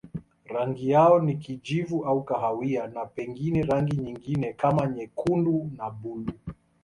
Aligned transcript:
Rangi 0.45 0.89
yao 0.89 1.19
ni 1.19 1.37
kijivu 1.37 2.05
au 2.05 2.23
kahawia 2.23 2.87
na 2.87 3.05
pengine 3.05 3.63
rangi 3.63 3.97
nyingine 3.97 4.53
kama 4.53 4.87
nyekundu 4.87 5.71
na 5.77 5.89
buluu. 5.89 6.33